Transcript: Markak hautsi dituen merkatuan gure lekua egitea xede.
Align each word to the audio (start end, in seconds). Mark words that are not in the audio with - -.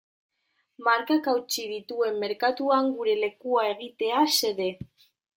Markak 0.85 1.27
hautsi 1.33 1.65
dituen 1.73 2.17
merkatuan 2.23 2.89
gure 2.95 3.15
lekua 3.25 3.67
egitea 3.75 4.23
xede. 4.39 4.71